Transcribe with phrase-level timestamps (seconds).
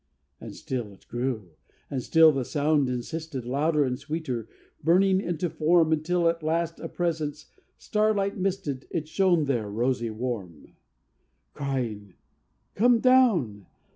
[0.39, 1.51] And still it grew;
[1.91, 4.49] and still the sound insisted, Louder and sweeter,
[4.83, 10.75] burning into form, Until at last a presence, starlight misted, It shone there rosy warm:
[11.53, 12.15] Crying,
[12.73, 13.67] "Come down!